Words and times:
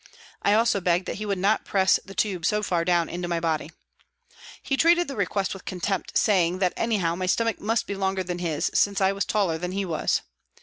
I 0.41 0.55
also 0.55 0.81
begged 0.81 1.05
that 1.05 1.17
he 1.17 1.27
would 1.27 1.37
not 1.37 1.63
press 1.63 1.99
the 2.03 2.15
tube 2.15 2.43
so 2.43 2.63
far 2.63 2.83
down 2.83 3.07
into 3.07 3.27
my 3.27 3.39
body. 3.39 3.71
He 4.63 4.75
treated 4.75 5.07
the 5.07 5.15
request 5.15 5.53
with 5.53 5.63
contempt, 5.63 6.17
saying 6.17 6.57
that 6.57 6.73
anyhow 6.75 7.13
my 7.13 7.27
stomach 7.27 7.59
must 7.61 7.85
be 7.85 7.93
longer 7.93 8.23
than 8.23 8.39
his, 8.39 8.71
since 8.73 8.99
I 8.99 9.11
was 9.11 9.25
taller 9.25 9.59
than 9.59 9.73
he 9.73 9.85
was. 9.85 10.21